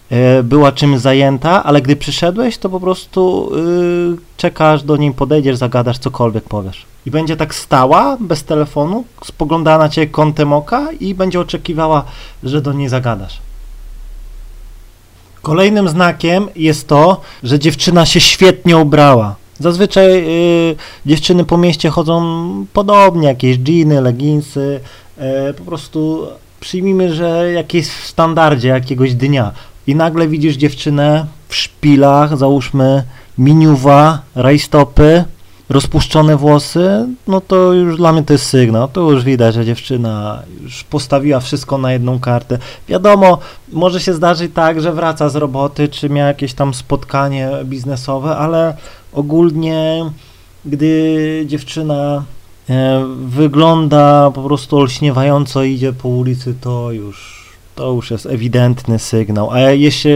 e, 0.10 0.44
była 0.44 0.72
czymś 0.72 1.00
zajęta, 1.00 1.64
ale 1.64 1.82
gdy 1.82 1.96
przyszedłeś, 1.96 2.58
to 2.58 2.70
po 2.70 2.80
prostu 2.80 3.52
yy, 3.56 4.18
czekasz, 4.38 4.84
do 4.84 4.98
niej 4.98 5.14
podejdziesz, 5.14 5.58
zagadasz, 5.58 5.98
cokolwiek 5.98 6.44
powiesz. 6.44 6.86
I 7.06 7.12
będzie 7.12 7.38
tak 7.38 7.56
stała, 7.56 8.18
bez 8.20 8.44
telefonu, 8.44 9.04
spoglądała 9.24 9.78
na 9.78 9.90
ciebie 9.90 10.08
kątem 10.08 10.54
oka 10.54 10.88
i 11.00 11.14
będzie 11.14 11.40
oczekiwała, 11.40 12.04
że 12.44 12.62
do 12.62 12.74
niej 12.74 12.90
zagadasz. 12.90 13.40
Kolejnym 15.42 15.90
znakiem 15.90 16.48
jest 16.56 16.88
to, 16.88 17.22
że 17.44 17.60
dziewczyna 17.60 18.06
się 18.06 18.20
świetnie 18.20 18.78
ubrała. 18.78 19.36
Zazwyczaj 19.60 20.08
yy, 20.08 20.76
dziewczyny 21.06 21.46
po 21.46 21.58
mieście 21.58 21.90
chodzą 21.90 22.66
podobnie, 22.74 23.28
jakieś 23.28 23.58
jeany, 23.68 24.02
leginsy, 24.02 24.82
E, 25.22 25.54
po 25.54 25.64
prostu 25.64 26.28
przyjmijmy, 26.60 27.14
że 27.14 27.52
jakieś 27.52 27.88
w 27.88 28.08
standardzie 28.08 28.68
jakiegoś 28.68 29.14
dnia 29.14 29.52
i 29.88 29.96
nagle 29.96 30.28
widzisz 30.28 30.56
dziewczynę 30.56 31.26
w 31.48 31.56
szpilach, 31.56 32.38
załóżmy 32.38 33.04
miniuwa, 33.38 34.22
rajstopy, 34.36 35.24
rozpuszczone 35.72 36.38
włosy, 36.38 37.08
no 37.28 37.42
to 37.42 37.74
już 37.74 37.98
dla 37.98 38.14
mnie 38.14 38.24
to 38.24 38.34
jest 38.34 38.46
sygnał. 38.46 38.88
To 38.88 39.12
już 39.12 39.24
widać, 39.24 39.56
że 39.56 39.66
dziewczyna 39.66 40.44
już 40.62 40.84
postawiła 40.84 41.40
wszystko 41.40 41.78
na 41.78 41.94
jedną 41.94 42.20
kartę. 42.20 42.58
Wiadomo, 42.88 43.38
może 43.72 44.00
się 44.00 44.14
zdarzyć 44.14 44.52
tak, 44.54 44.82
że 44.82 44.94
wraca 44.94 45.30
z 45.30 45.36
roboty, 45.36 45.90
czy 45.90 46.10
miała 46.10 46.28
jakieś 46.28 46.54
tam 46.54 46.74
spotkanie 46.74 47.50
biznesowe, 47.66 48.38
ale 48.38 48.78
ogólnie, 49.14 50.06
gdy 50.66 51.44
dziewczyna 51.48 52.24
E, 52.72 53.06
wygląda 53.26 54.32
po 54.32 54.44
prostu 54.44 54.78
olśniewająco, 54.78 55.64
idzie 55.64 55.94
po 55.94 56.10
ulicy, 56.10 56.56
to 56.62 56.92
już, 56.92 57.41
to 57.82 57.92
już 57.92 58.12
jest 58.12 58.26
ewidentny 58.26 59.00
sygnał. 59.00 59.52
A 59.52 59.60
jeśli, 59.60 60.12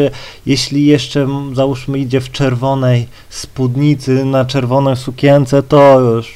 jeśli 0.45 0.85
jeszcze 0.85 1.27
załóżmy 1.53 1.99
idzie 1.99 2.21
w 2.21 2.31
czerwonej 2.31 3.07
spódnicy, 3.29 4.25
na 4.25 4.45
czerwonej 4.45 4.95
sukience, 4.95 5.63
to 5.63 5.99
już, 5.99 6.33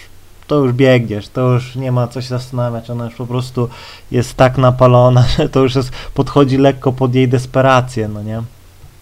to 0.47 0.55
już 0.55 0.73
biegniesz, 0.73 1.27
to 1.27 1.41
już 1.53 1.75
nie 1.75 1.91
ma 1.91 2.07
co 2.07 2.21
się 2.21 2.27
zastanawiać, 2.27 2.89
ona 2.89 3.05
już 3.05 3.15
po 3.15 3.27
prostu 3.27 3.69
jest 4.11 4.35
tak 4.35 4.57
napalona, 4.57 5.23
że 5.37 5.49
to 5.49 5.59
już 5.59 5.75
jest, 5.75 5.91
podchodzi 6.13 6.57
lekko 6.57 6.91
pod 6.91 7.15
jej 7.15 7.27
desperację, 7.27 8.07
no 8.07 8.23
nie? 8.23 8.41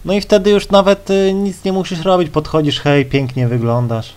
No 0.04 0.12
i 0.14 0.20
wtedy 0.20 0.50
już 0.50 0.68
nawet 0.68 1.10
y, 1.10 1.32
nic 1.34 1.64
nie 1.64 1.72
musisz 1.72 2.00
robić, 2.00 2.30
podchodzisz, 2.30 2.80
hej, 2.80 3.06
pięknie 3.06 3.48
wyglądasz. 3.48 4.12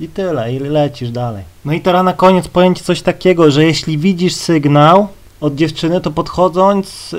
I 0.00 0.08
tyle, 0.08 0.52
i 0.52 0.58
lecisz 0.58 1.10
dalej. 1.10 1.44
No 1.64 1.72
i 1.72 1.80
teraz 1.80 2.04
na 2.04 2.12
koniec 2.12 2.48
Ci 2.76 2.84
coś 2.84 3.02
takiego, 3.02 3.50
że 3.50 3.64
jeśli 3.64 3.98
widzisz 3.98 4.34
sygnał 4.34 5.08
od 5.44 5.54
dziewczyny, 5.54 6.00
to 6.00 6.10
podchodząc 6.10 7.14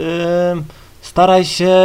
staraj 1.02 1.46
się 1.46 1.76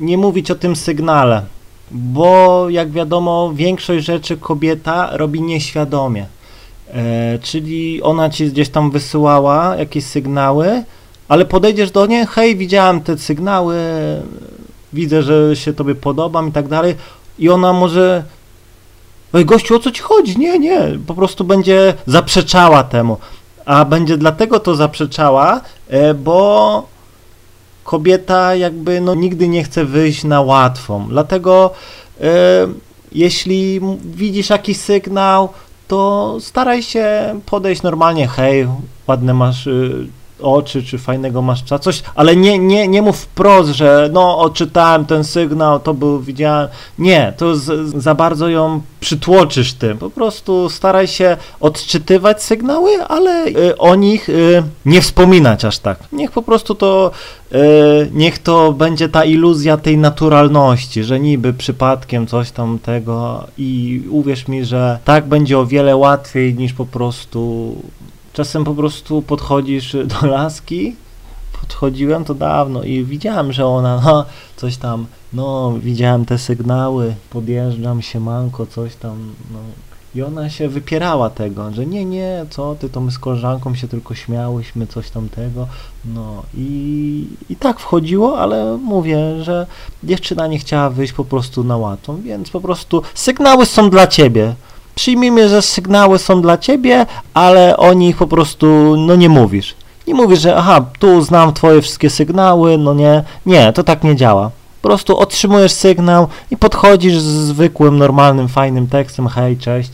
nie 0.00 0.18
mówić 0.18 0.50
o 0.50 0.54
tym 0.54 0.76
sygnale, 0.76 1.42
bo 1.90 2.66
jak 2.70 2.90
wiadomo 2.90 3.52
większość 3.54 4.06
rzeczy 4.06 4.36
kobieta 4.36 5.16
robi 5.16 5.42
nieświadomie. 5.42 6.26
E, 6.92 7.38
czyli 7.38 8.02
ona 8.02 8.30
Ci 8.30 8.50
gdzieś 8.50 8.68
tam 8.68 8.90
wysyłała 8.90 9.76
jakieś 9.76 10.04
sygnały, 10.04 10.84
ale 11.28 11.44
podejdziesz 11.44 11.90
do 11.90 12.06
niej, 12.06 12.26
hej, 12.26 12.56
widziałem 12.56 13.00
te 13.00 13.18
sygnały, 13.18 13.76
widzę, 14.92 15.22
że 15.22 15.56
się 15.56 15.72
Tobie 15.72 15.94
podobam 15.94 16.48
i 16.48 16.52
tak 16.52 16.68
dalej 16.68 16.94
i 17.38 17.48
ona 17.48 17.72
może 17.72 18.24
Ej, 19.34 19.44
gościu, 19.44 19.76
o 19.76 19.78
co 19.78 19.90
ci 19.90 20.02
chodzi? 20.02 20.38
Nie, 20.38 20.58
nie, 20.58 20.98
po 21.06 21.14
prostu 21.14 21.44
będzie 21.44 21.94
zaprzeczała 22.06 22.84
temu. 22.84 23.16
A 23.64 23.84
będzie 23.84 24.16
dlatego 24.16 24.60
to 24.60 24.74
zaprzeczała, 24.74 25.60
e, 25.88 26.14
bo 26.14 26.86
kobieta 27.84 28.54
jakby 28.54 29.00
no, 29.00 29.14
nigdy 29.14 29.48
nie 29.48 29.64
chce 29.64 29.84
wyjść 29.84 30.24
na 30.24 30.40
łatwą. 30.40 31.08
Dlatego 31.08 31.70
e, 32.20 32.26
jeśli 33.12 33.80
widzisz 34.04 34.50
jakiś 34.50 34.76
sygnał, 34.76 35.48
to 35.88 36.36
staraj 36.40 36.82
się 36.82 37.40
podejść 37.46 37.82
normalnie, 37.82 38.28
hej, 38.28 38.68
ładne 39.06 39.34
masz 39.34 39.66
y, 39.66 40.06
oczy, 40.40 40.82
czy 40.82 40.98
fajnego 40.98 41.42
masz 41.42 41.62
psa, 41.62 41.78
coś, 41.78 42.02
ale 42.14 42.36
nie, 42.36 42.58
nie, 42.58 42.88
nie 42.88 43.02
mów 43.02 43.16
wprost, 43.16 43.70
że 43.70 44.10
no, 44.12 44.38
odczytałem 44.38 45.04
ten 45.04 45.24
sygnał, 45.24 45.80
to 45.80 45.94
był, 45.94 46.20
widziałem. 46.20 46.68
Nie, 46.98 47.32
to 47.36 47.56
z, 47.56 47.94
za 48.02 48.14
bardzo 48.14 48.48
ją 48.48 48.80
przytłoczysz 49.00 49.72
tym. 49.72 49.98
Po 49.98 50.10
prostu 50.10 50.68
staraj 50.70 51.06
się 51.06 51.36
odczytywać 51.60 52.42
sygnały, 52.42 53.04
ale 53.08 53.46
y, 53.46 53.78
o 53.78 53.94
nich 53.94 54.28
y, 54.28 54.62
nie 54.86 55.00
wspominać 55.00 55.64
aż 55.64 55.78
tak. 55.78 55.98
Niech 56.12 56.30
po 56.30 56.42
prostu 56.42 56.74
to, 56.74 57.10
y, 57.52 57.56
niech 58.12 58.38
to 58.38 58.72
będzie 58.72 59.08
ta 59.08 59.24
iluzja 59.24 59.76
tej 59.76 59.98
naturalności, 59.98 61.04
że 61.04 61.20
niby 61.20 61.52
przypadkiem 61.52 62.26
coś 62.26 62.50
tam 62.50 62.78
tego 62.78 63.44
i 63.58 64.02
uwierz 64.10 64.48
mi, 64.48 64.64
że 64.64 64.98
tak 65.04 65.26
będzie 65.26 65.58
o 65.58 65.66
wiele 65.66 65.96
łatwiej 65.96 66.54
niż 66.54 66.72
po 66.72 66.86
prostu 66.86 67.74
Czasem 68.34 68.64
po 68.64 68.74
prostu 68.74 69.22
podchodzisz 69.22 69.96
do 70.20 70.26
laski, 70.26 70.96
podchodziłem 71.60 72.24
to 72.24 72.34
dawno 72.34 72.82
i 72.82 73.04
widziałem, 73.04 73.52
że 73.52 73.66
ona 73.66 74.02
no, 74.04 74.24
coś 74.56 74.76
tam, 74.76 75.06
no 75.32 75.74
widziałem 75.78 76.24
te 76.24 76.38
sygnały, 76.38 77.14
podjeżdżam 77.30 78.02
się 78.02 78.20
manko, 78.20 78.66
coś 78.66 78.96
tam, 78.96 79.34
no. 79.52 79.58
I 80.14 80.22
ona 80.22 80.50
się 80.50 80.68
wypierała 80.68 81.30
tego, 81.30 81.72
że 81.72 81.86
nie, 81.86 82.04
nie, 82.04 82.46
co 82.50 82.74
ty, 82.80 82.88
to 82.88 83.00
my 83.00 83.10
z 83.10 83.18
koleżanką 83.18 83.74
się 83.74 83.88
tylko 83.88 84.14
śmiałyśmy, 84.14 84.86
coś 84.86 85.10
tamtego, 85.10 85.66
no. 86.04 86.42
I, 86.54 87.28
i 87.50 87.56
tak 87.56 87.80
wchodziło, 87.80 88.38
ale 88.38 88.78
mówię, 88.82 89.42
że 89.42 89.66
dziewczyna 90.04 90.46
nie 90.46 90.58
chciała 90.58 90.90
wyjść 90.90 91.12
po 91.12 91.24
prostu 91.24 91.64
na 91.64 91.76
łatwą, 91.76 92.22
więc 92.22 92.50
po 92.50 92.60
prostu 92.60 93.02
sygnały 93.14 93.66
są 93.66 93.90
dla 93.90 94.06
ciebie, 94.06 94.54
przyjmijmy, 94.94 95.48
że 95.48 95.62
sygnały 95.62 96.18
są 96.18 96.42
dla 96.42 96.58
ciebie, 96.58 97.06
ale 97.34 97.76
o 97.76 97.92
nich 97.92 98.16
po 98.16 98.26
prostu 98.26 98.96
no 98.96 99.16
nie 99.16 99.28
mówisz. 99.28 99.74
Nie 100.06 100.14
mówisz, 100.14 100.40
że 100.40 100.56
aha, 100.56 100.84
tu 100.98 101.22
znam 101.22 101.52
twoje 101.52 101.82
wszystkie 101.82 102.10
sygnały, 102.10 102.78
no 102.78 102.94
nie. 102.94 103.24
Nie, 103.46 103.72
to 103.72 103.84
tak 103.84 104.04
nie 104.04 104.16
działa. 104.16 104.50
Po 104.82 104.88
prostu 104.88 105.18
otrzymujesz 105.18 105.72
sygnał 105.72 106.28
i 106.50 106.56
podchodzisz 106.56 107.18
z 107.18 107.24
zwykłym, 107.24 107.98
normalnym, 107.98 108.48
fajnym 108.48 108.86
tekstem, 108.86 109.28
hej, 109.28 109.56
cześć 109.56 109.90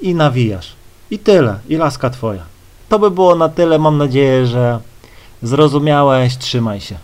i 0.00 0.14
nawijasz. 0.14 0.72
I 1.10 1.18
tyle, 1.18 1.58
i 1.68 1.76
laska 1.76 2.10
twoja. 2.10 2.42
To 2.88 2.98
by 2.98 3.10
było 3.10 3.34
na 3.34 3.48
tyle, 3.48 3.78
mam 3.78 3.98
nadzieję, 3.98 4.46
że 4.46 4.78
zrozumiałeś, 5.42 6.38
trzymaj 6.38 6.80
się. 6.80 6.96